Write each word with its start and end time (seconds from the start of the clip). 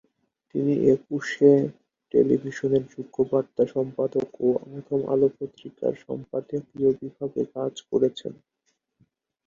তিনি 0.55 0.73
একুশে 0.93 1.51
টেলিভিশনের 2.13 2.83
যুগ্ম 2.91 3.17
বার্তা 3.31 3.63
সম্পাদক 3.75 4.27
ও 4.39 4.49
প্রথম 4.63 4.99
আলো 5.13 5.27
পত্রিকার 5.37 5.93
সম্পাদকীয় 6.05 6.89
বিভাগে 6.99 7.43
কাজ 7.55 7.73
করেছেন। 7.89 8.33